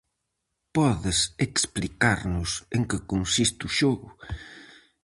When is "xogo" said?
3.79-4.09